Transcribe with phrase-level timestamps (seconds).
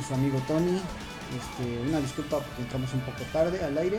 [0.00, 0.80] Su amigo Tony.
[1.36, 3.98] Este, una disculpa porque entramos un poco tarde al aire,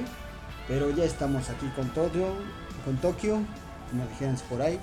[0.69, 2.27] pero ya estamos aquí con Tokio,
[2.85, 3.41] con Tokio,
[3.89, 4.79] como dijeran por ahí.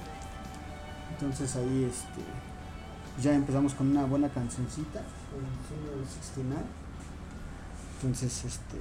[1.13, 5.01] Entonces ahí este, ya empezamos con una buena cancioncita,
[7.97, 8.77] Entonces este,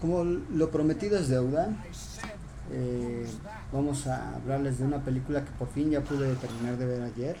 [0.00, 1.74] como lo prometido es deuda,
[2.72, 3.26] eh,
[3.72, 7.36] vamos a hablarles de una película que por fin ya pude terminar de ver ayer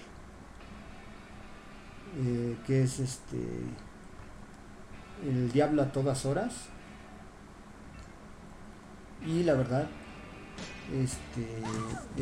[2.18, 3.38] eh, que es este
[5.24, 6.54] El Diablo a todas horas.
[9.24, 9.86] Y la verdad,
[10.92, 11.46] este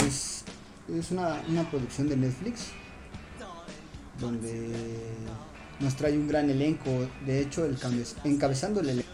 [0.05, 0.45] es,
[0.89, 2.73] es una, producción de Netflix
[4.19, 4.75] donde
[5.79, 6.91] nos trae un gran elenco.
[7.25, 7.79] De hecho, el
[8.25, 9.13] encabezando el elenco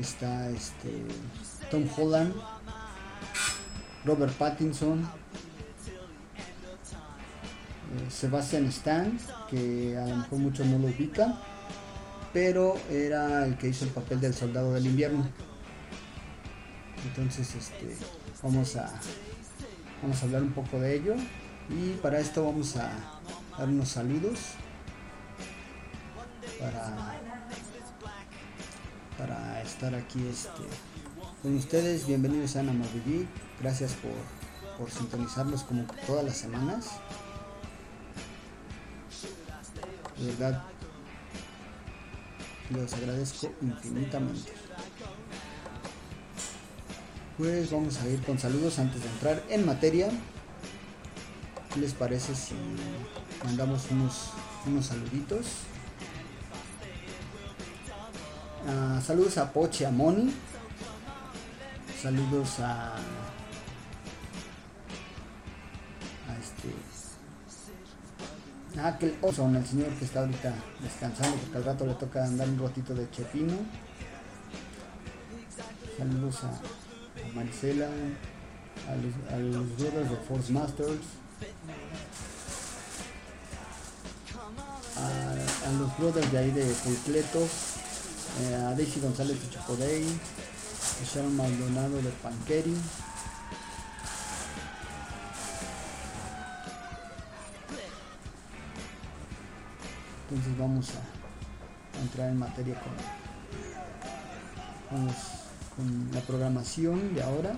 [0.00, 1.04] está este
[1.72, 2.34] Tom Holland,
[4.04, 5.08] Robert Pattinson,
[8.10, 9.18] Sebastian Stan,
[9.48, 11.34] que a lo mejor muchos no lo ubican,
[12.30, 15.26] pero era el que hizo el papel del soldado del invierno.
[17.06, 17.96] Entonces, este,
[18.42, 18.92] vamos a
[20.02, 21.14] vamos a hablar un poco de ello
[21.70, 22.90] y para esto vamos a
[23.56, 24.38] dar unos saludos
[26.60, 27.18] para
[29.16, 30.91] para estar aquí este
[31.42, 32.06] con ustedes.
[32.06, 32.72] Bienvenidos a Ana
[33.60, 34.12] Gracias por,
[34.78, 36.86] por sintonizarlos como todas las semanas.
[40.18, 40.62] De verdad,
[42.70, 44.52] los agradezco infinitamente.
[47.36, 50.10] Pues vamos a ir con saludos antes de entrar en materia.
[51.74, 52.54] ¿Qué les parece si
[53.42, 54.30] mandamos unos,
[54.64, 55.46] unos saluditos?
[58.68, 60.32] Ah, saludos a Poche, a Moni.
[62.02, 62.96] Saludos a.
[66.28, 66.74] A este.
[68.80, 72.48] A aquel Oson, el señor que está ahorita descansando, porque al rato le toca andar
[72.48, 73.54] un ratito de chepino.
[75.96, 77.42] Saludos a, a
[78.90, 81.06] a los, brothers de Force Masters.
[84.96, 87.50] A, los brothers de ahí de Polcletos,
[88.40, 90.04] eh, a Daisy González de Chocodey,
[91.04, 92.76] Sharon Maldonado de Panqueri.
[100.28, 102.80] Entonces vamos a, entrar en materia
[104.88, 105.06] con,
[106.12, 107.54] la programación de ahora.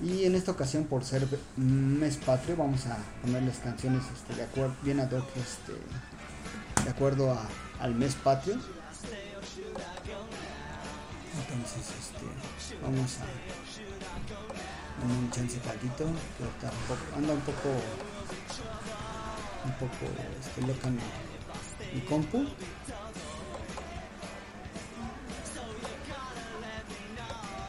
[0.00, 1.26] Y en esta ocasión, por ser
[1.56, 5.72] mes patrio, vamos a ponerles canciones este, de acuerdo, bien ad hoc, este,
[6.84, 7.36] de acuerdo
[7.80, 8.56] al mes patrio.
[11.54, 12.26] Entonces, este,
[12.82, 13.26] vamos a
[15.00, 17.68] darle un chance que ahorita un poco- anda un poco,
[19.64, 20.04] un poco
[20.40, 22.38] este, loca mi, compu.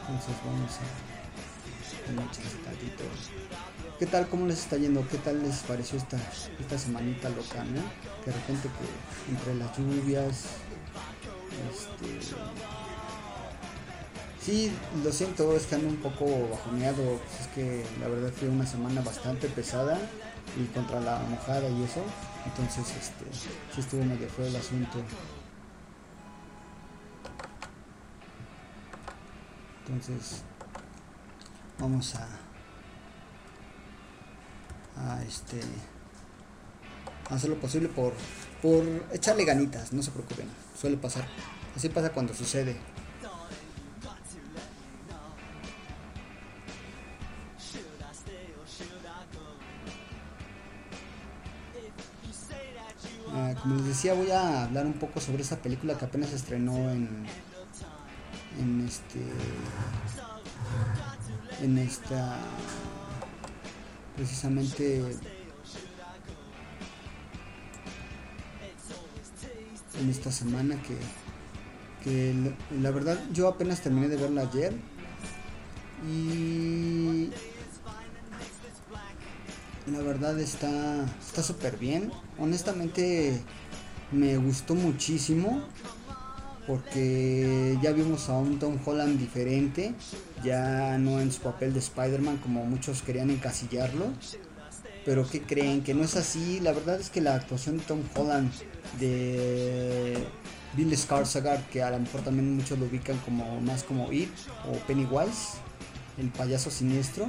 [0.08, 3.04] Entonces vamos a darle un chance tantito.
[3.98, 4.28] ¿Qué tal?
[4.28, 5.06] ¿Cómo les está yendo?
[5.08, 6.18] ¿Qué tal les pareció esta,
[6.60, 7.64] esta semanita loca?
[8.24, 10.44] Que de repente que entre las lluvias,
[14.46, 14.70] Sí,
[15.02, 17.02] lo siento, es que ando un poco bajoneado.
[17.18, 19.98] pues es que la verdad fue una semana bastante pesada
[20.56, 22.00] y contra la mojada y eso.
[22.44, 23.24] Entonces, este,
[23.74, 24.98] sí estuvo medio feo el asunto.
[29.88, 30.42] Entonces,
[31.80, 32.28] vamos a,
[34.96, 35.60] a este,
[37.30, 38.12] hacer lo posible por,
[38.62, 40.46] por echarle ganitas, no se preocupen,
[40.80, 41.26] suele pasar.
[41.74, 42.76] Así pasa cuando sucede.
[53.66, 57.26] Como les decía, voy a hablar un poco sobre esa película que apenas estrenó en,
[58.60, 59.18] en este,
[61.60, 62.38] en esta,
[64.14, 64.98] precisamente,
[70.00, 70.96] en esta semana que,
[72.04, 74.74] que la verdad yo apenas terminé de verla ayer
[76.08, 77.30] y
[79.86, 82.10] la verdad está está súper bien.
[82.38, 83.40] Honestamente
[84.12, 85.62] me gustó muchísimo
[86.66, 89.94] porque ya vimos a un Tom Holland diferente,
[90.42, 94.06] ya no en su papel de Spider-Man como muchos querían encasillarlo.
[95.04, 98.00] Pero que creen que no es así, la verdad es que la actuación de Tom
[98.16, 98.50] Holland
[98.98, 100.16] de
[100.76, 104.30] Bill Skarsgård, que a lo mejor también muchos lo ubican como más como It
[104.68, 105.58] o Pennywise,
[106.18, 107.28] el payaso siniestro.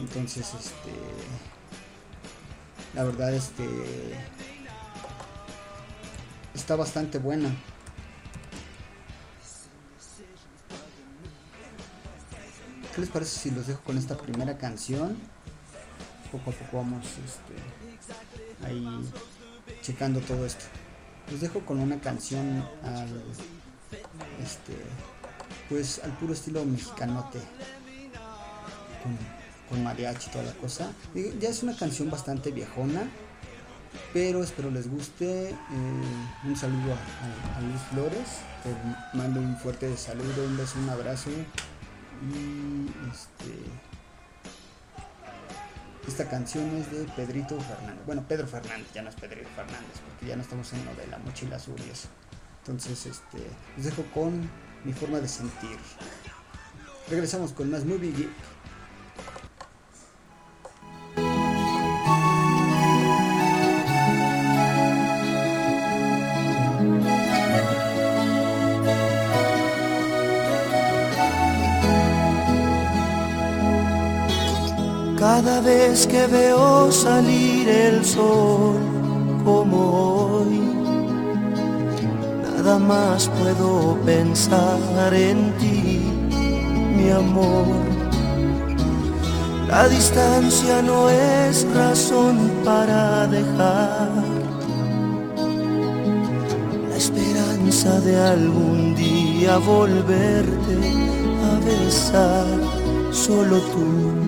[0.00, 0.92] Entonces, este.
[2.94, 3.66] La verdad, este.
[6.54, 7.50] Está bastante buena.
[12.94, 15.16] ¿Qué les parece si los dejo con esta primera canción?
[16.32, 18.86] Poco a poco vamos este, ahí
[19.82, 20.64] checando todo esto.
[21.30, 23.22] Los dejo con una canción al.
[24.42, 24.74] Este.
[25.68, 27.38] Pues al puro estilo mexicanote.
[29.68, 30.90] Con mariachi y toda la cosa.
[31.14, 33.08] Ya es una canción bastante viejona,
[34.12, 35.50] pero espero les guste.
[35.50, 35.54] Eh,
[36.44, 41.30] un saludo a, Luis Flores, te mando un fuerte saludo, un beso, un abrazo.
[41.30, 43.54] Y este.
[46.06, 48.06] Esta canción es de Pedrito Fernández.
[48.06, 51.06] Bueno, Pedro Fernández, ya no es Pedrito Fernández, porque ya no estamos en lo de
[51.06, 52.08] la mochila azul y eso.
[52.60, 53.46] Entonces, este,
[53.76, 54.48] los dejo con
[54.84, 55.76] mi forma de sentir.
[57.10, 58.28] Regresamos con más Movie.
[75.30, 78.80] Cada vez que veo salir el sol
[79.44, 80.58] como hoy,
[82.44, 86.00] nada más puedo pensar en ti,
[86.96, 87.66] mi amor.
[89.68, 94.08] La distancia no es razón para dejar
[96.88, 100.78] la esperanza de algún día volverte
[101.50, 102.46] a besar.
[103.12, 104.27] Solo tú,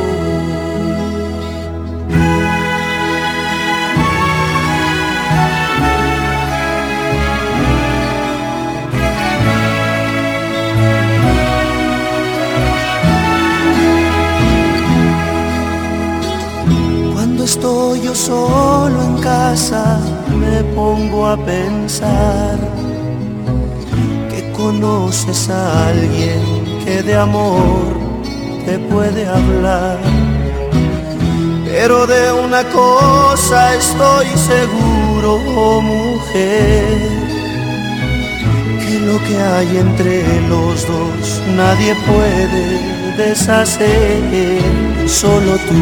[17.61, 19.99] Estoy yo solo en casa,
[20.39, 22.57] me pongo a pensar
[24.61, 26.41] conoces a alguien
[26.85, 27.83] que de amor
[28.65, 29.97] te puede hablar.
[31.65, 36.97] Pero de una cosa estoy seguro, oh mujer,
[38.83, 42.63] que lo que hay entre los dos nadie puede
[43.17, 44.61] deshacer.
[45.07, 45.81] Solo tú,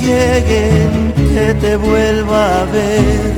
[0.00, 3.34] día llegue en que te vuelva a ver,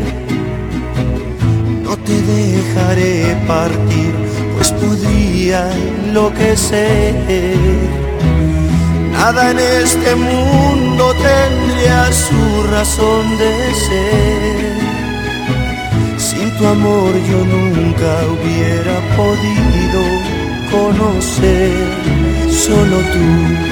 [1.85, 4.13] no te dejaré partir,
[4.55, 7.15] pues podría enloquecer.
[9.13, 14.73] Nada en este mundo tendría su razón de ser.
[16.19, 20.03] Sin tu amor yo nunca hubiera podido
[20.71, 21.73] conocer,
[22.51, 23.72] solo tú.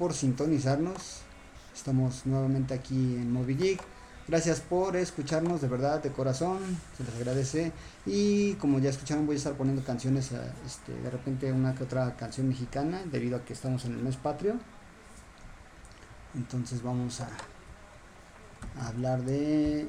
[0.00, 1.18] Por sintonizarnos.
[1.74, 3.80] Estamos nuevamente aquí en Moby Geek.
[4.26, 6.58] Gracias por escucharnos de verdad, de corazón.
[6.96, 7.70] Se les agradece.
[8.06, 11.84] Y como ya escucharon, voy a estar poniendo canciones, eh, este, de repente una que
[11.84, 14.54] otra canción mexicana, debido a que estamos en el mes patrio.
[16.34, 17.28] Entonces vamos a,
[18.80, 19.86] a hablar de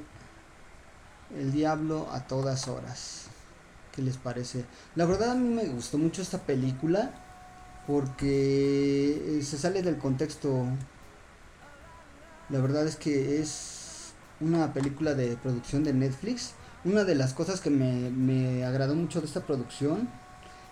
[1.34, 3.27] El Diablo a todas horas.
[3.94, 4.65] ¿Qué les parece?
[4.96, 7.31] La verdad a mí me gustó mucho esta película
[7.88, 10.66] porque eh, se sale del contexto.
[12.50, 16.54] La verdad es que es una película de producción de Netflix.
[16.84, 20.10] Una de las cosas que me, me agradó mucho de esta producción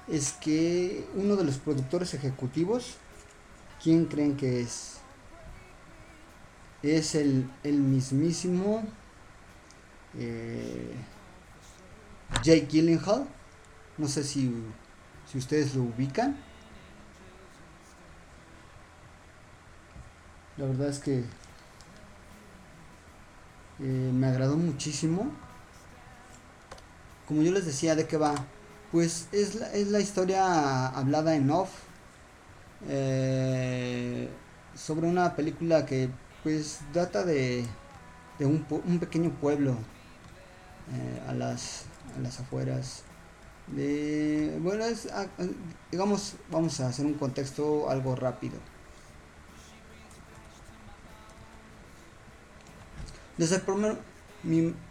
[0.07, 2.95] es que uno de los productores ejecutivos,
[3.81, 4.97] ¿quién creen que es?
[6.81, 8.83] Es el, el mismísimo
[10.17, 10.93] eh,
[12.43, 13.27] Jake Gyllenhaal.
[13.97, 14.51] No sé si,
[15.29, 16.37] si ustedes lo ubican.
[20.59, 21.19] La verdad es que
[23.79, 25.31] eh, me agradó muchísimo.
[27.29, 28.35] Como yo les decía, ¿de qué va?
[28.91, 31.69] Pues es la, es la historia hablada en off
[32.89, 34.27] eh,
[34.75, 36.09] sobre una película que
[36.43, 37.65] pues data de,
[38.37, 39.77] de un, un pequeño pueblo
[40.91, 41.85] eh, a, las,
[42.17, 43.03] a las afueras.
[43.67, 45.27] De, bueno, es, ah,
[45.89, 48.57] digamos, vamos a hacer un contexto algo rápido.
[53.39, 53.95] Desde el primer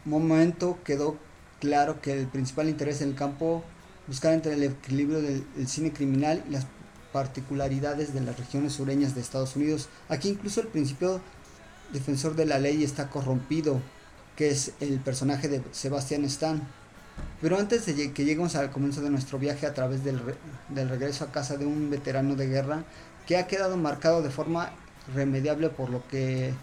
[0.07, 1.19] momento quedó
[1.61, 3.63] claro que el principal interés en el campo
[4.07, 6.67] buscar entre el equilibrio del, cine criminal y las
[7.13, 9.91] particularidades de las regiones sureñas de Estados Unidos.
[10.09, 11.21] Aquí incluso el principio
[11.93, 13.83] defensor de la ley está corrompido,
[14.35, 16.63] que es el personaje de Sebastian Stan.
[17.43, 20.23] Pero antes de que lleguemos al comienzo de nuestro viaje a través del,
[20.71, 22.85] del regreso a casa de un veterano de guerra
[23.27, 24.73] que ha quedado marcado de forma
[25.15, 26.55] remediable por lo que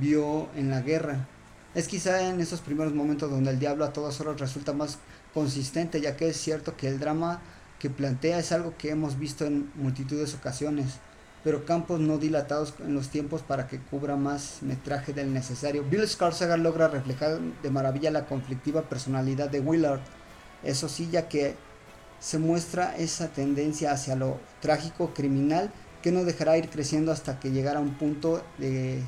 [0.00, 1.26] vio en la guerra.
[1.74, 4.98] Es quizá en esos primeros momentos donde el diablo a todas horas resulta más
[5.32, 7.40] consistente, ya que es cierto que el drama
[7.78, 10.86] que plantea es algo que hemos visto en multitudes de ocasiones,
[11.44, 15.84] pero campos no dilatados en los tiempos para que cubra más metraje del necesario.
[15.84, 20.00] Bill Skarsgård logra reflejar de maravilla la conflictiva personalidad de Willard,
[20.62, 21.54] eso sí, ya que
[22.18, 27.50] se muestra esa tendencia hacia lo trágico criminal que no dejará ir creciendo hasta que
[27.50, 29.02] llegara a un punto de,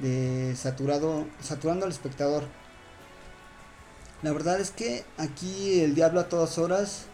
[0.00, 2.44] de saturado, saturando al espectador
[4.22, 7.06] la verdad es que aquí el diablo a todas horas,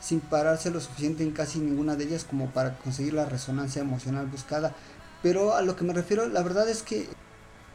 [0.00, 4.26] sin pararse lo suficiente en casi ninguna de ellas como para conseguir la resonancia emocional
[4.26, 4.74] buscada.
[5.22, 7.08] Pero a lo que me refiero, la verdad es que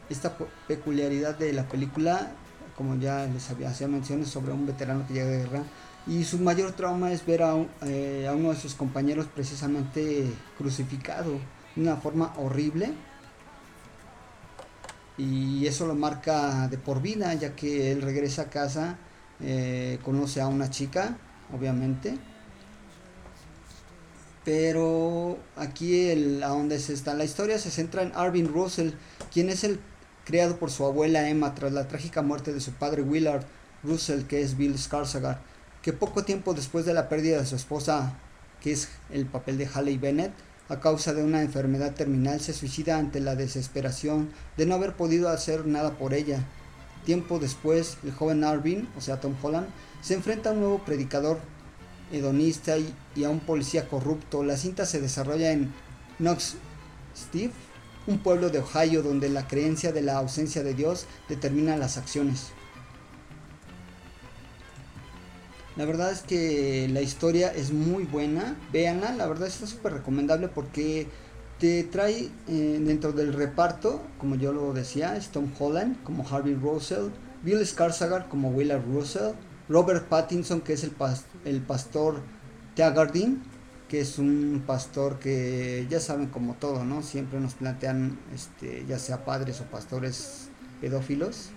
[0.08, 0.36] esta
[0.68, 2.30] peculiaridad de la película,
[2.76, 5.62] como ya les había hacía menciones sobre un veterano que llega de guerra,
[6.06, 11.32] y su mayor trauma es ver a, eh, a uno de sus compañeros precisamente crucificado
[11.74, 12.94] de una forma horrible
[15.18, 18.98] y eso lo marca de por vida ya que él regresa a casa
[19.40, 21.16] eh, conoce a una chica
[21.52, 22.18] obviamente.
[24.44, 28.90] Pero aquí el, a donde se está la historia se centra en Arvin Russell
[29.32, 29.80] quien es el
[30.24, 33.44] creado por su abuela Emma tras la trágica muerte de su padre Willard
[33.82, 35.38] Russell que es Bill Skarsgård
[35.82, 38.14] que poco tiempo después de la pérdida de su esposa
[38.60, 40.32] que es el papel de Haley Bennett
[40.68, 45.28] a causa de una enfermedad terminal, se suicida ante la desesperación de no haber podido
[45.28, 46.44] hacer nada por ella.
[47.04, 49.68] Tiempo después, el joven Arvin, o sea Tom Holland,
[50.00, 51.38] se enfrenta a un nuevo predicador
[52.12, 54.42] hedonista y, a un policía corrupto.
[54.42, 55.72] La cinta se desarrolla en
[56.18, 56.56] Knox
[57.16, 57.52] Steve,
[58.06, 62.48] un pueblo de Ohio donde la creencia de la ausencia de Dios determina las acciones.
[65.76, 68.56] La verdad es que la historia es muy buena.
[68.72, 71.06] Véanla, la verdad está súper recomendable porque
[71.58, 77.10] te trae eh, dentro del reparto, como yo lo decía, Tom Holland como Harvey Russell,
[77.42, 79.32] Bill Skarsgård como Willard Russell,
[79.68, 80.92] Robert Pattinson que es el,
[81.44, 82.22] el pastor
[82.74, 83.42] Teagardin,
[83.88, 87.02] que es un pastor que ya saben como todo, ¿no?
[87.02, 90.48] Siempre nos plantean, este, ya sea padres o pastores
[90.80, 91.50] pedófilos,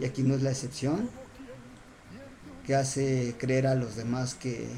[0.00, 1.08] y aquí no es la excepción
[2.68, 4.68] que hace creer a los demás que,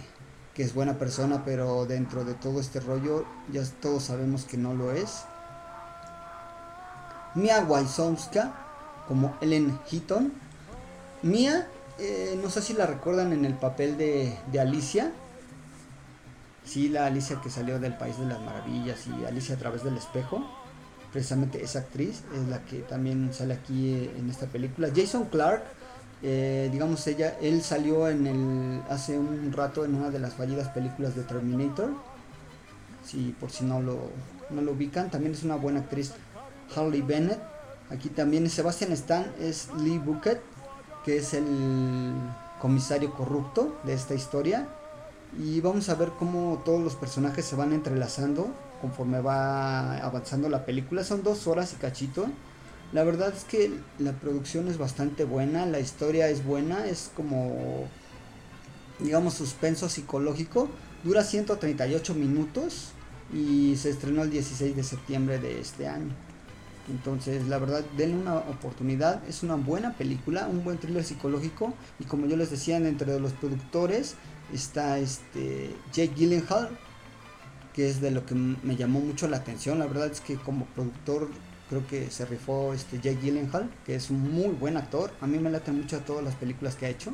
[0.57, 4.93] es buena persona, pero dentro de todo este rollo ya todos sabemos que no lo
[4.93, 5.25] es.
[7.35, 8.53] Mia Waisomska
[9.09, 10.31] como Ellen Heaton.
[11.23, 11.67] Mia,
[11.99, 15.13] eh, no sé si la recuerdan en el papel de, de Alicia.
[16.63, 19.97] Sí, la Alicia que salió del País de las Maravillas y Alicia a través del
[19.97, 20.45] espejo.
[21.11, 24.91] Precisamente esa actriz es la que también sale aquí eh, en esta película.
[24.95, 25.80] Jason Clark
[26.23, 30.69] eh, digamos ella, él salió en el hace un rato en una de las fallidas
[30.69, 31.91] películas de Terminator.
[33.05, 34.11] Si por si no lo,
[34.51, 36.13] no lo ubican, también es una buena actriz.
[36.75, 37.41] Harley Bennett.
[37.91, 40.41] Aquí también Sebastian Stan, es Lee Bucket,
[41.05, 42.13] que es el
[42.61, 44.69] comisario corrupto de esta historia.
[45.37, 50.65] Y vamos a ver cómo todos los personajes se van entrelazando conforme va avanzando la
[50.65, 51.03] película.
[51.03, 52.27] Son dos horas y cachito.
[52.93, 57.87] La verdad es que la producción es bastante buena, la historia es buena, es como,
[58.99, 60.69] digamos, suspenso psicológico.
[61.05, 62.89] Dura 138 minutos
[63.33, 66.15] y se estrenó el 16 de septiembre de este año.
[66.91, 69.23] Entonces, la verdad, denle una oportunidad.
[69.29, 71.73] Es una buena película, un buen thriller psicológico.
[72.01, 74.17] Y como yo les decía, entre los productores
[74.53, 76.71] está este Jake Gyllenhaal,
[77.73, 79.79] que es de lo que me llamó mucho la atención.
[79.79, 81.29] La verdad es que como productor
[81.71, 85.13] creo que se rifó este Jake Gyllenhaal, que es un muy buen actor.
[85.21, 87.13] A mí me late mucho todas las películas que ha hecho.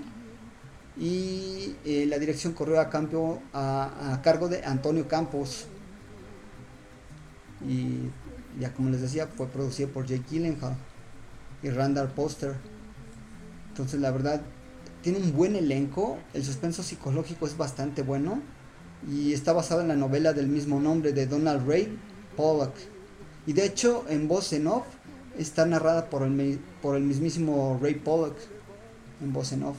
[0.97, 5.66] Y eh, la dirección corrió a, campo, a, cargo de Antonio Campos.
[7.69, 8.09] Y
[8.59, 10.75] ya como les decía, fue producido por Jake Gyllenhaal
[11.62, 12.55] y Randall Poster.
[13.69, 14.40] Entonces la verdad,
[15.03, 18.40] tiene un buen elenco, el suspenso psicológico es bastante bueno
[19.07, 21.99] y está basado en la novela del mismo nombre de Donald Ray
[22.37, 22.73] Pollock.
[23.47, 24.85] Y de hecho, en voz en off,
[25.39, 28.37] está narrada por el, por el mismísimo Ray Pollock
[29.23, 29.77] en voz en off.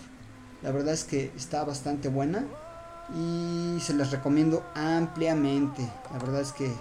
[0.63, 2.45] La verdad es que está bastante buena
[3.15, 5.87] y se les recomiendo ampliamente.
[6.11, 6.71] La verdad es que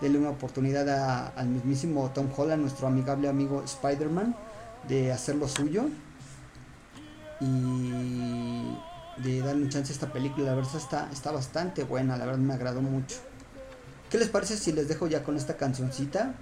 [0.00, 4.36] denle una oportunidad al mismísimo Tom Holland, nuestro amigable amigo Spider-Man,
[4.88, 5.86] de hacer lo suyo
[7.40, 8.76] y
[9.22, 10.46] de darle un chance a esta película.
[10.46, 13.16] La verdad está, está bastante buena, la verdad me agradó mucho.
[14.10, 16.34] ¿Qué les parece si les dejo ya con esta cancioncita?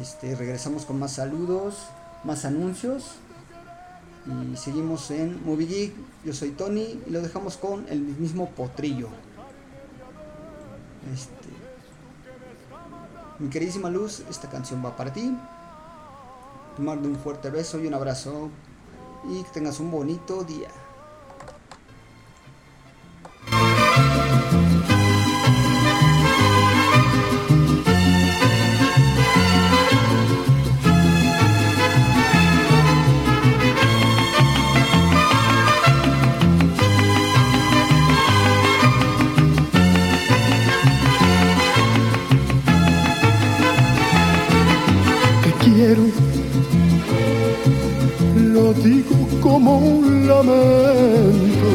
[0.00, 1.74] Este, regresamos con más saludos,
[2.22, 3.16] más anuncios.
[4.26, 5.94] Y seguimos en Movie Geek.
[6.24, 9.08] Yo soy Tony y lo dejamos con el mismo potrillo.
[11.12, 11.48] Este,
[13.40, 15.36] mi queridísima Luz, esta canción va para ti.
[16.76, 18.50] Te mando un fuerte beso y un abrazo.
[19.28, 20.68] Y que tengas un bonito día.
[49.40, 51.70] Como un lamento,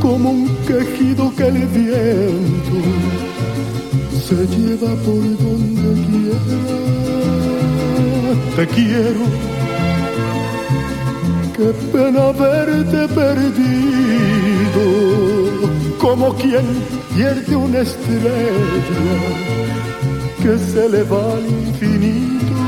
[0.00, 2.78] como un quejido que el viento
[4.24, 6.60] se lleva por donde quiera.
[8.54, 9.24] Te quiero,
[11.56, 14.84] qué pena verte perdido,
[15.98, 16.66] como quien
[17.16, 18.32] pierde una estrella
[20.40, 22.67] que se le va al infinito.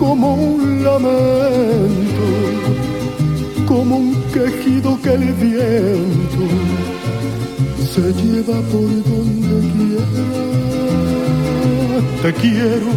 [0.00, 2.26] Como un lamento,
[3.68, 6.44] como un quejido que el viento
[7.92, 10.26] se lleva por donde quiera.
[12.22, 12.90] Te quiero,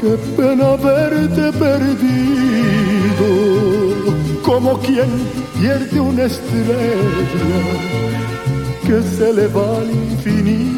[0.00, 3.30] qué pena verte perdido,
[4.44, 5.10] como quien
[5.58, 7.18] pierde una estrella
[8.86, 10.77] que se le va al infinito.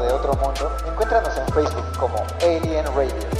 [0.00, 3.33] De otro mundo, encuéntranos en Facebook como Alien Radio.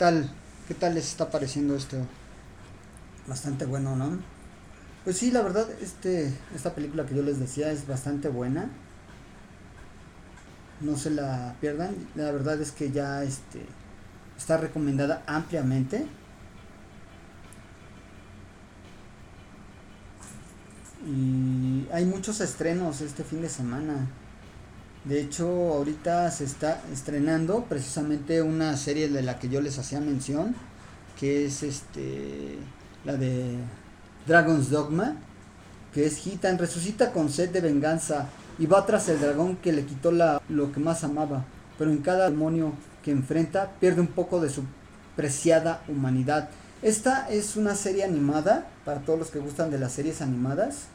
[0.00, 0.30] Tal?
[0.66, 1.98] ¿Qué tal les está pareciendo esto?
[3.26, 4.18] Bastante bueno, ¿no?
[5.04, 8.70] Pues sí, la verdad, este, esta película que yo les decía es bastante buena.
[10.80, 11.94] No se la pierdan.
[12.14, 13.60] La verdad es que ya este,
[14.38, 16.06] está recomendada ampliamente.
[21.06, 24.06] Y hay muchos estrenos este fin de semana.
[25.04, 29.98] De hecho, ahorita se está estrenando precisamente una serie de la que yo les hacía
[29.98, 30.54] mención,
[31.18, 32.58] que es este
[33.04, 33.56] la de
[34.26, 35.16] Dragon's Dogma,
[35.94, 39.86] que es Hitan resucita con sed de venganza y va tras el dragón que le
[39.86, 41.44] quitó la, lo que más amaba,
[41.78, 44.64] pero en cada demonio que enfrenta pierde un poco de su
[45.16, 46.50] preciada humanidad.
[46.82, 50.88] Esta es una serie animada para todos los que gustan de las series animadas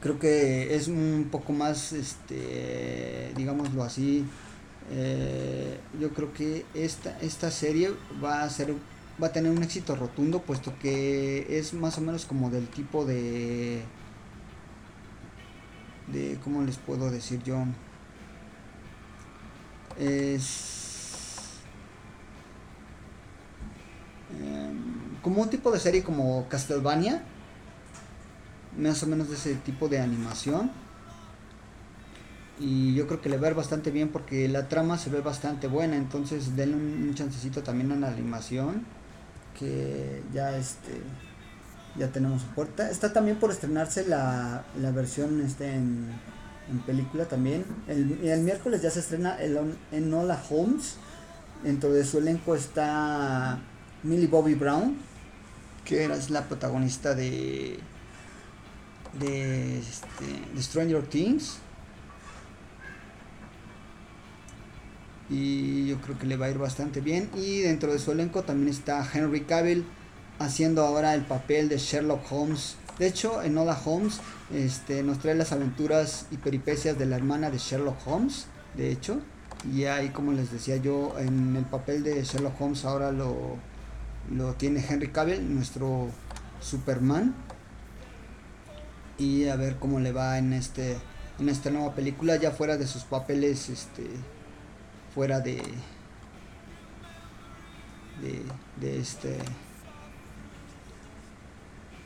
[0.00, 4.24] creo que es un poco más este digámoslo así
[4.90, 7.90] eh, yo creo que esta esta serie
[8.22, 8.74] va a ser
[9.22, 13.04] va a tener un éxito rotundo puesto que es más o menos como del tipo
[13.04, 13.82] de
[16.08, 17.64] de cómo les puedo decir yo
[19.98, 21.62] es
[24.38, 27.24] em, como un tipo de serie como Castlevania
[28.76, 30.70] más o menos de ese tipo de animación.
[32.58, 35.20] Y yo creo que le va a ver bastante bien porque la trama se ve
[35.20, 35.96] bastante buena.
[35.96, 38.84] Entonces denle un, un chancecito también a la animación.
[39.58, 41.02] Que ya este
[41.98, 42.90] ya tenemos puerta.
[42.90, 46.08] Está también por estrenarse la, la versión este en,
[46.70, 47.64] en película también.
[47.88, 49.58] El, el miércoles ya se estrena el
[49.92, 50.96] Enola Holmes.
[51.62, 53.58] Dentro de su elenco está
[54.02, 54.96] Millie Bobby Brown.
[55.84, 57.78] Que era, es la protagonista de
[59.18, 60.24] de, este,
[60.54, 61.58] de Stranger Things.
[65.28, 67.28] Y yo creo que le va a ir bastante bien.
[67.34, 69.84] Y dentro de su elenco también está Henry Cavill
[70.38, 72.76] haciendo ahora el papel de Sherlock Holmes.
[72.98, 74.20] De hecho, en Ola Holmes
[74.54, 78.46] este, nos trae las aventuras y peripecias de la hermana de Sherlock Holmes.
[78.74, 79.20] De hecho,
[79.74, 83.56] y ahí como les decía yo, en el papel de Sherlock Holmes ahora lo,
[84.30, 86.08] lo tiene Henry Cavill, nuestro
[86.60, 87.34] Superman
[89.18, 90.98] y a ver cómo le va en este
[91.38, 94.06] en esta nueva película ya fuera de sus papeles este
[95.14, 95.62] fuera de
[98.22, 98.42] de,
[98.80, 99.38] de este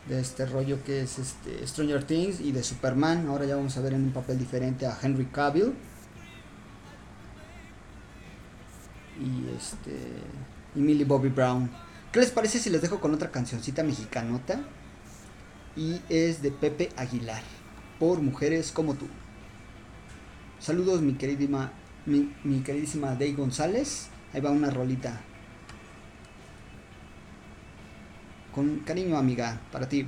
[0.09, 3.29] de este rollo que es este Stranger Things y de Superman.
[3.29, 5.73] Ahora ya vamos a ver en un papel diferente a Henry Cavill.
[9.21, 9.97] Y este
[10.75, 11.71] y Millie Bobby Brown.
[12.13, 14.61] ¿qué les parece si les dejo con otra cancioncita mexicanota?
[15.77, 17.43] Y es de Pepe Aguilar,
[17.99, 19.07] por mujeres como tú.
[20.59, 21.73] Saludos mi queridísima,
[22.07, 25.21] mi, queridísima Day González, ahí va una rolita.
[28.55, 30.07] Con cariño amiga, para ti.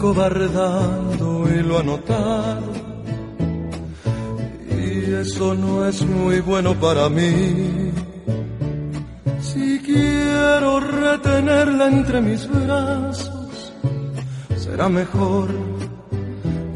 [0.00, 2.72] Acobardando y lo ha notado.
[4.82, 7.92] Y eso no es muy bueno para mí.
[9.42, 13.74] Si quiero retenerla entre mis brazos,
[14.56, 15.48] será mejor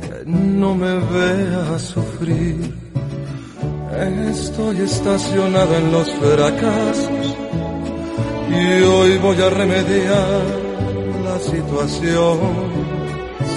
[0.03, 2.75] que no me vea sufrir.
[4.33, 7.37] Estoy estacionado en los fracasos
[8.51, 10.43] y hoy voy a remediar
[11.25, 12.94] la situación.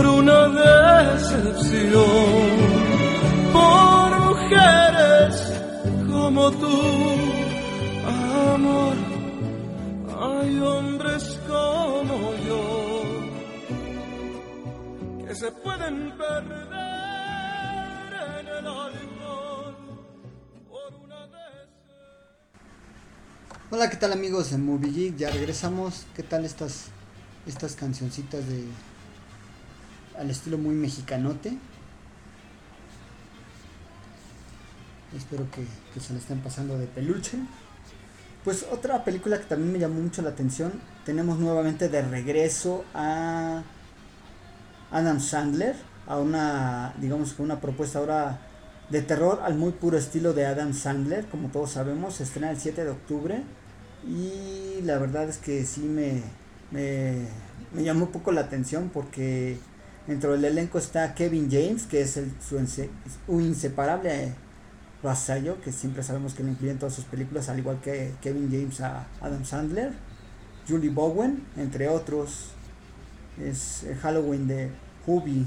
[0.00, 1.92] por una decepción,
[3.52, 5.52] por mujeres
[6.08, 6.80] como tú,
[8.08, 8.96] amor.
[10.22, 12.64] Hay hombres como yo
[15.26, 16.50] que se pueden perder
[18.40, 19.76] en el alcohol
[20.70, 21.98] por una decepción.
[23.70, 25.16] Hola, ¿qué tal amigos de Movie Geek?
[25.18, 26.06] Ya regresamos.
[26.16, 26.86] ¿Qué tal estas
[27.46, 28.64] estas cancioncitas de
[30.20, 31.56] al estilo muy mexicanote?
[35.16, 35.64] Espero que,
[36.00, 37.38] se le estén pasando de peluche.
[38.44, 40.72] Pues otra película que también me llamó mucho la atención,
[41.04, 43.62] tenemos nuevamente de regreso a
[44.90, 48.40] Adam Sandler, a una, digamos que una propuesta ahora
[48.88, 52.58] de terror al muy puro estilo de Adam Sandler, como todos sabemos, se estrena el
[52.58, 53.42] 7 de octubre
[54.06, 56.22] y la verdad es que sí me,
[56.70, 57.26] me,
[57.74, 59.58] me llamó un poco la atención porque
[60.10, 62.58] dentro del elenco está Kevin James, que es el, su
[63.40, 64.34] inseparable
[65.04, 68.50] vasallo, que siempre sabemos que lo incluye en todas sus películas, al igual que Kevin
[68.50, 69.92] James a Adam Sandler,
[70.68, 72.48] Julie Bowen, entre otros,
[73.40, 74.72] es el Halloween de
[75.06, 75.46] Hubie.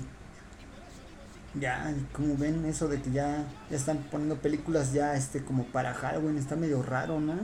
[1.60, 5.94] Ya, como ven, eso de que ya, ya están poniendo películas ya este como para
[5.94, 7.36] Halloween, está medio raro, ¿no?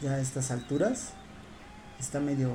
[0.00, 1.10] Ya a estas alturas.
[1.98, 2.52] Está medio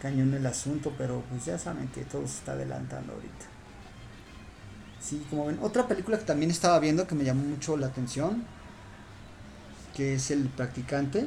[0.00, 3.46] cañón el asunto, pero pues ya saben que todo se está adelantando ahorita.
[5.00, 5.58] Sí, como ven.
[5.62, 8.44] Otra película que también estaba viendo que me llamó mucho la atención,
[9.96, 11.26] que es El Practicante.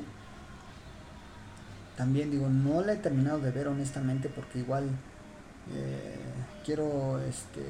[1.98, 4.90] También digo, no la he terminado de ver honestamente porque igual
[5.74, 6.16] eh,
[6.66, 7.62] quiero este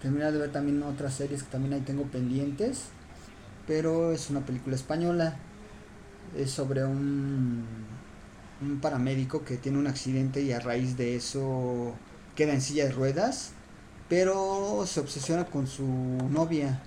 [0.00, 2.88] terminar de ver también otras series que también ahí tengo pendientes.
[3.66, 5.36] Pero es una película española.
[6.36, 7.64] es sobre un,
[8.62, 11.94] un paramédico que tiene un accidente y a raíz de eso
[12.36, 13.52] queda en silla de ruedas,
[14.08, 15.86] pero se obsesiona con su
[16.30, 16.82] novia,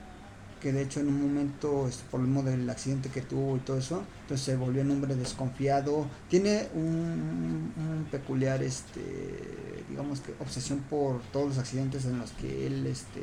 [0.61, 3.59] que de hecho en un momento, este, por el modo del accidente que tuvo y
[3.59, 9.01] todo eso, entonces se volvió un hombre desconfiado, tiene un, un peculiar, este,
[9.89, 13.21] digamos que obsesión por todos los accidentes en los que él, este,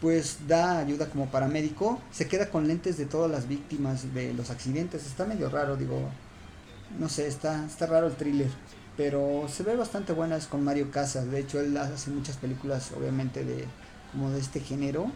[0.00, 4.50] pues da ayuda como paramédico, se queda con lentes de todas las víctimas de los
[4.50, 6.10] accidentes, está medio raro, digo,
[6.98, 8.50] no sé, está, está raro el thriller,
[8.96, 12.92] pero se ve bastante buena, es con Mario Casas, de hecho él hace muchas películas
[12.96, 13.66] obviamente de
[14.12, 15.10] como de este género,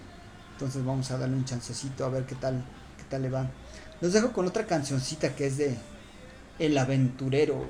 [0.52, 2.64] entonces vamos a darle un chancecito a ver qué tal,
[2.98, 3.48] qué tal le va.
[4.00, 5.76] Los dejo con otra cancioncita que es de
[6.58, 7.66] El Aventurero,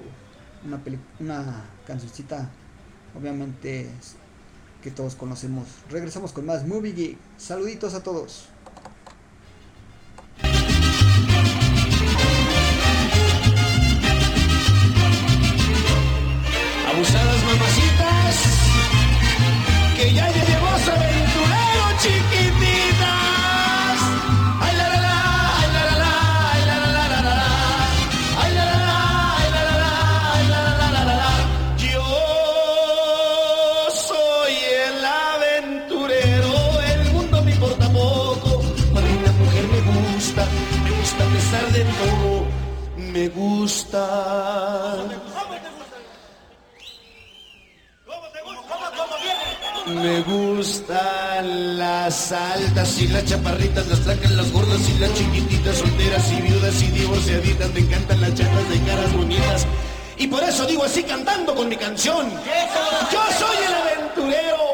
[0.64, 0.80] una,
[1.20, 2.50] una cancioncita
[3.18, 3.88] obviamente
[4.82, 5.66] que todos conocemos.
[5.90, 7.18] Regresamos con más Movie Geek.
[7.36, 8.46] Saluditos a todos.
[16.90, 18.59] Abusadas mamacitas,
[50.60, 56.42] gustan las altas y las chaparritas, las flacas, las gordas y las chiquititas, solteras y
[56.42, 57.72] viudas y divorciaditas.
[57.72, 59.66] Me encantan las chatas de caras bonitas.
[60.18, 62.28] Y por eso digo así cantando con mi canción.
[63.10, 64.69] Yo soy el aventurero,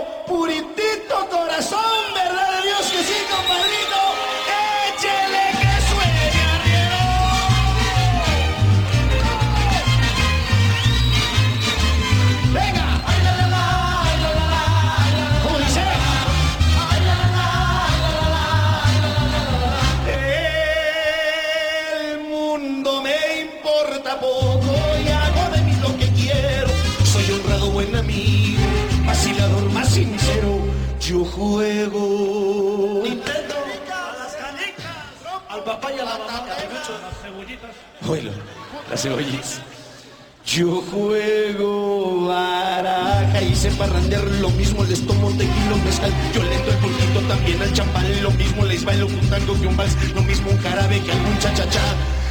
[40.46, 46.68] Yo juego baraja y sé parrandear lo mismo, les tomo tequila, mezcal, yo le doy
[46.68, 50.22] el pulquito también al champán, lo mismo les bailo un tango que un vals, lo
[50.22, 51.80] mismo un jarabe que algún cha-cha-cha,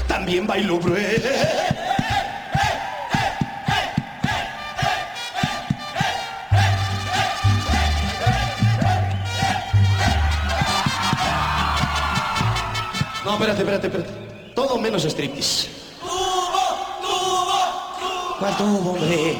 [0.07, 1.21] también bailo brue.
[13.25, 14.24] No, espérate, espérate, espérate.
[14.65, 15.69] Todo menos striptease.
[18.39, 19.37] ¿Cuál tubo, hombre?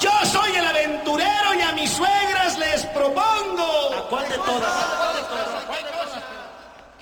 [0.00, 3.94] Yo soy el aventurero y a mis suegras les propongo.
[3.94, 4.74] ¿A cuál de todas?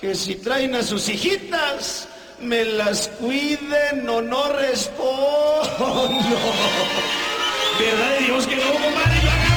[0.01, 2.09] Que si traen a sus hijitas,
[2.41, 5.69] me las cuiden o no respondo.
[7.79, 9.21] ¿Verdad de Dios que no, compadre?
[9.23, 9.54] Yo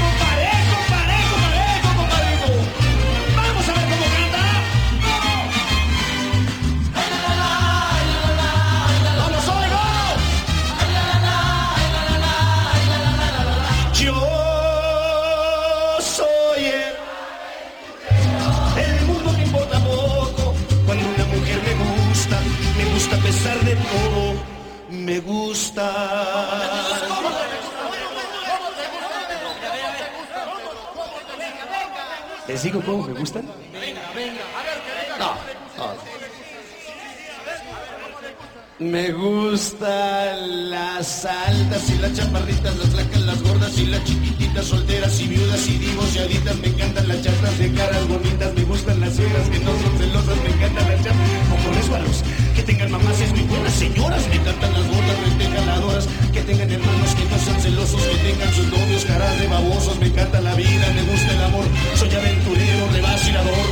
[41.99, 46.55] las chaparritas, las flacas, las gordas y las chiquititas, solteras y viudas y divorciaditas.
[46.57, 50.37] Me encantan las chatas de caras bonitas, me gustan las suegras que no son celosas,
[50.37, 52.23] me encantan las chatas como resbalos,
[52.55, 57.15] que tengan mamás es muy buenas señoras, me encantan las gordas rentejaladoras, que tengan hermanos
[57.15, 60.87] que no sean celosos, que tengan sus novios caras de babosos, me encanta la vida,
[60.93, 63.67] me gusta el amor, soy aventurero, de vacilador,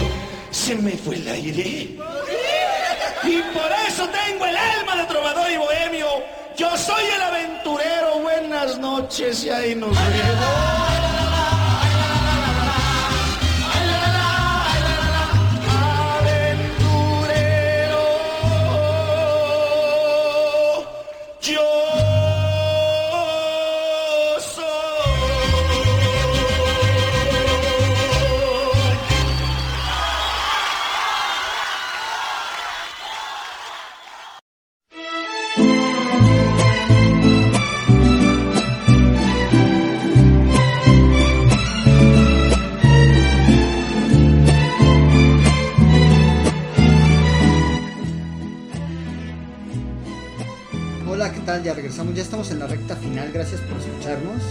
[0.52, 1.98] se me fue el aire.
[3.28, 6.08] Y por eso tengo el alma de trovador y bohemio.
[6.56, 7.22] Yo soy el
[9.06, 11.15] noches y ahí nos vemos.
[51.90, 54.42] Ya estamos en la recta final, gracias por escucharnos.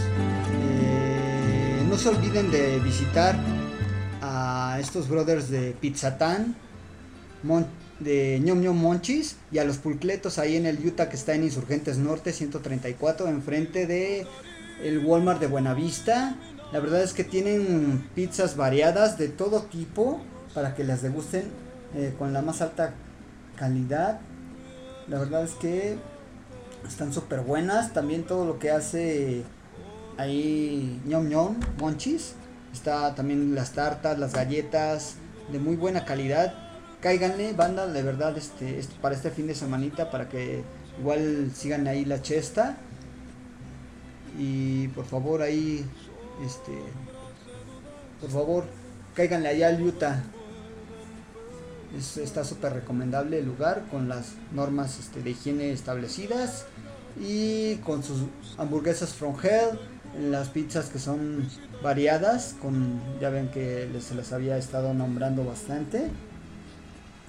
[0.53, 3.37] Eh, no se olviden de visitar
[4.23, 6.55] a estos brothers de Pizzatán,
[7.43, 7.67] Mon-
[8.01, 11.45] de ñom ñom monchis y a los pulcletos ahí en el Utah que está en
[11.45, 14.27] Insurgentes Norte 134 enfrente de
[14.83, 16.37] el Walmart de Buenavista.
[16.73, 20.21] La verdad es que tienen pizzas variadas de todo tipo
[20.55, 21.45] para que las degusten
[21.95, 22.95] eh, con la más alta
[23.57, 24.21] calidad.
[25.09, 25.97] La verdad es que
[26.87, 27.93] están súper buenas.
[27.93, 29.43] También todo lo que hace
[30.17, 32.35] ahí ñom ñom monchis.
[32.73, 35.15] Está también las tartas, las galletas
[35.53, 36.55] de muy buena calidad.
[37.01, 40.65] Cáiganle, banda, de verdad, este, para este fin de semanita, para que
[40.99, 42.77] igual sigan ahí la chesta.
[44.39, 45.85] Y por favor ahí,
[46.45, 46.73] este,
[48.21, 48.65] por favor,
[49.15, 50.23] cáiganle allá al Utah.
[51.97, 56.65] Es- está súper recomendable el lugar con las normas este, de higiene establecidas
[57.17, 58.23] y con sus
[58.59, 59.79] hamburguesas from hell,
[60.31, 61.49] las pizzas que son
[61.83, 66.11] variadas, con ya ven que se las había estado nombrando bastante.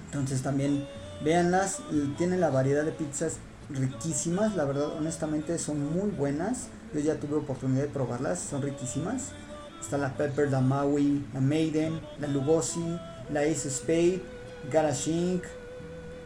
[0.05, 0.87] Entonces también
[1.23, 1.79] véanlas,
[2.17, 3.37] tienen la variedad de pizzas
[3.69, 6.67] riquísimas, la verdad honestamente son muy buenas.
[6.93, 9.31] Yo ya tuve oportunidad de probarlas, son riquísimas.
[9.81, 12.97] Está la Pepper, la Maui, la Maiden, la Lugosi,
[13.31, 14.21] la Ace Spade,
[14.71, 15.41] Garage.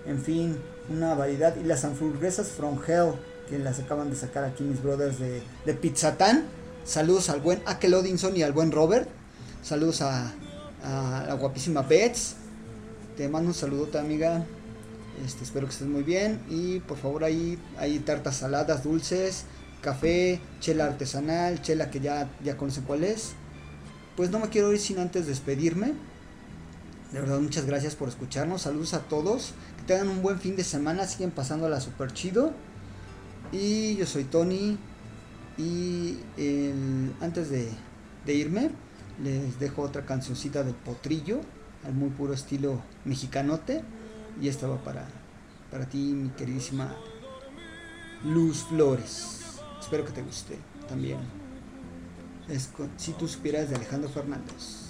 [0.05, 0.57] En fin,
[0.89, 1.55] una variedad.
[1.55, 3.14] Y las hamburguesas From Hell,
[3.49, 6.45] que las acaban de sacar aquí mis brothers de, de Pizzatán.
[6.85, 9.09] Saludos al buen Akel Odinson y al buen Robert.
[9.63, 10.33] Saludos a,
[10.83, 12.35] la guapísima Bets.
[13.17, 14.45] Te mando un saludote, amiga.
[15.25, 16.39] Este, espero que estés muy bien.
[16.49, 19.43] Y por favor, ahí hay tartas saladas, dulces,
[19.81, 23.33] café, chela artesanal, chela que ya, ya conocen cuál es.
[24.15, 25.93] Pues no me quiero ir sin antes despedirme.
[27.11, 28.61] De verdad, muchas gracias por escucharnos.
[28.61, 29.53] Saludos a todos.
[29.77, 31.05] Que tengan un buen fin de semana.
[31.07, 32.53] Siguen pasándola súper chido.
[33.51, 34.77] Y yo soy Tony.
[35.57, 36.17] Y
[37.21, 37.69] antes de,
[38.33, 38.71] irme,
[39.21, 41.41] les dejo otra cancioncita del potrillo.
[41.85, 43.83] Al muy puro estilo mexicanote.
[44.41, 45.07] Y esta va para,
[45.71, 46.95] para ti, mi queridísima
[48.23, 49.59] Luz Flores.
[49.79, 51.19] Espero que te guste también.
[52.47, 54.89] Es si tú supieras de Alejandro Fernández.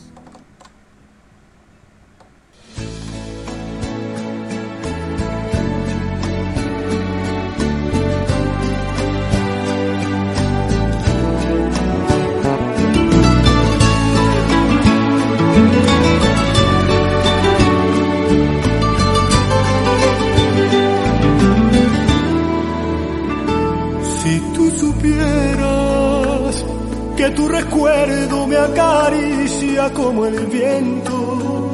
[27.20, 31.70] Que tu recuerdo me acaricia como el viento,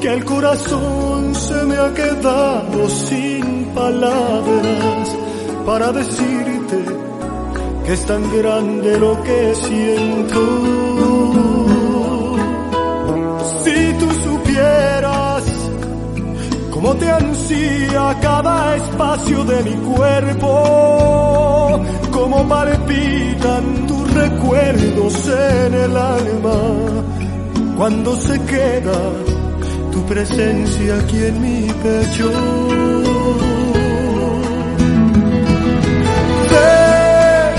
[0.00, 5.16] que el corazón se me ha quedado sin palabras
[5.66, 6.78] para decirte
[7.84, 10.40] que es tan grande lo que siento.
[13.62, 15.44] Si tú supieras
[16.70, 20.48] cómo te ansía cada espacio de mi cuerpo,
[22.12, 26.58] cómo palpitan tus recuerdos en el alma,
[27.76, 29.00] cuando se queda
[29.90, 32.30] tu presencia aquí en mi pecho.
[36.52, 37.52] Ven,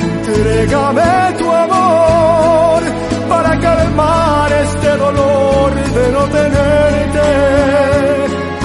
[0.00, 2.82] entrégame tu amor
[3.28, 7.28] para calmar este dolor de no tenerte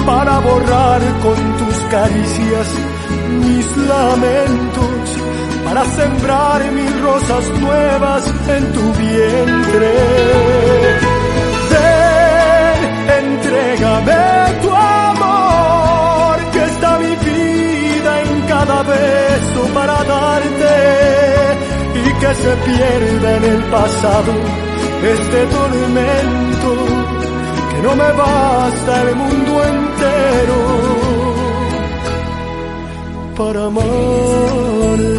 [0.06, 2.68] para borrar con tus caricias
[3.42, 4.93] mis lamentos,
[5.74, 9.92] para sembrar mil rosas nuevas en tu vientre.
[11.72, 20.76] Ven, entrégame tu amor, que está mi vida en cada beso para darte
[22.04, 24.32] y que se pierda en el pasado
[25.16, 26.70] este tormento
[27.70, 30.93] que no me basta el mundo entero
[33.36, 35.14] para amarte.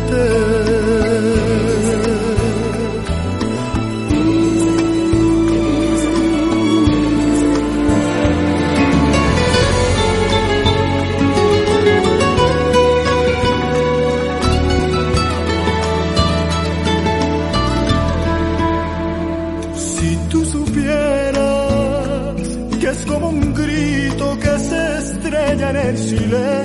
[19.75, 21.35] Si tú supieras
[22.79, 26.64] que es como un grito que se estrella en el silencio,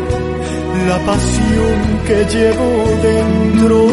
[0.87, 2.69] la pasión que llevo
[3.01, 3.87] dentro.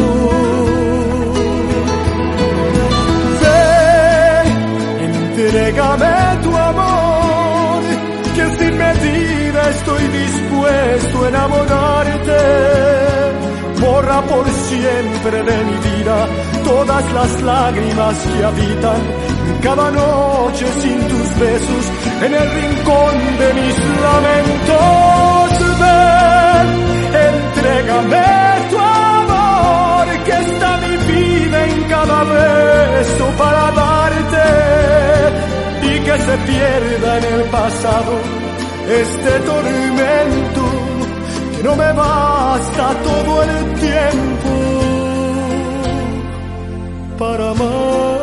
[3.43, 4.47] Ven,
[5.09, 7.81] entrégame tu amor,
[8.35, 12.41] que sin medida estoy dispuesto a enamorarte.
[13.81, 16.27] Borra por siempre de mi vida
[16.63, 19.01] todas las lágrimas que habitan
[19.61, 21.85] cada noche sin tus besos
[22.21, 23.75] en el rincón de mis
[24.07, 25.49] lamentos.
[25.81, 26.67] Ven,
[27.29, 28.27] entrégame
[28.69, 34.47] tu amor, que está mi vida en cada beso para darte
[35.83, 38.13] y que se pierda en el pasado
[38.89, 40.89] este tormento
[41.55, 44.58] que no me basta todo el tiempo
[47.19, 48.18] para amarte.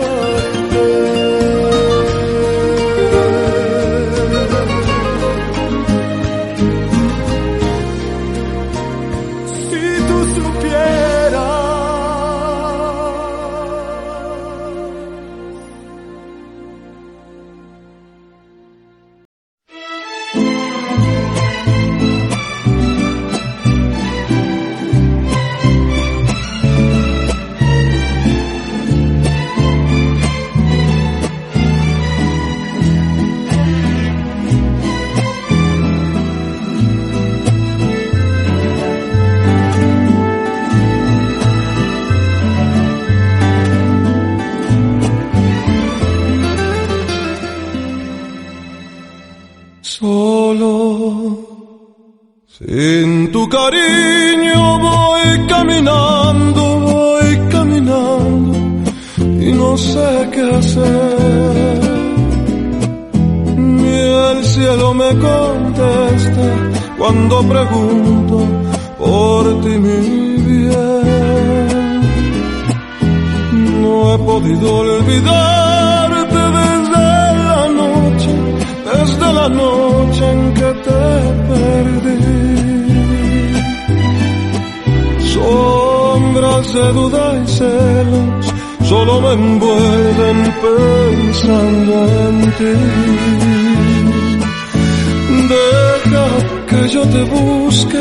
[97.13, 98.01] Te busque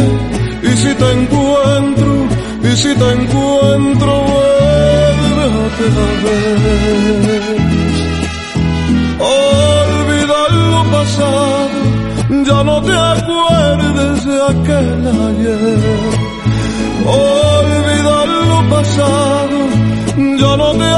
[0.63, 2.27] y si te encuentro,
[2.63, 7.55] y si te encuentro, vuelve otra vez.
[9.19, 10.41] Olvida
[10.71, 11.79] lo pasado,
[12.47, 15.83] ya no te acuerdes de aquel ayer.
[17.05, 19.57] Olvida lo pasado,
[20.41, 20.89] ya no te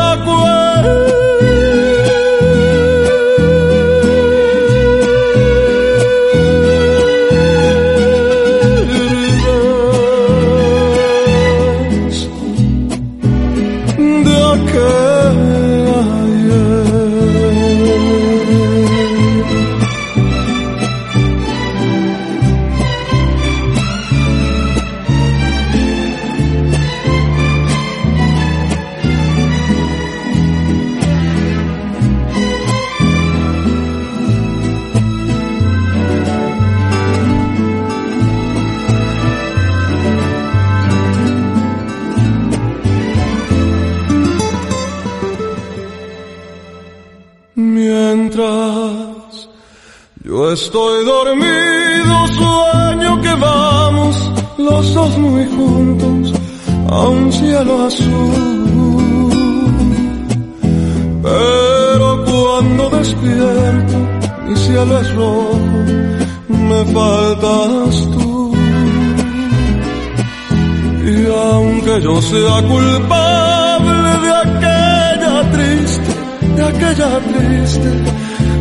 [76.98, 77.92] aquella triste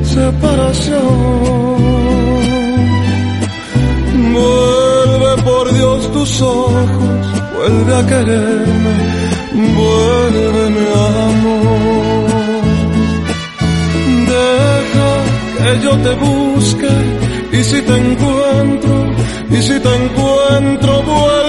[0.02, 1.02] separación,
[4.32, 7.26] vuelve por Dios tus ojos,
[7.56, 8.94] vuelve a quererme,
[9.52, 10.86] vuelve mi
[11.24, 12.26] amor.
[14.32, 15.12] Deja
[15.58, 16.92] que yo te busque
[17.52, 19.06] y si te encuentro,
[19.50, 21.45] y si te encuentro, vuelve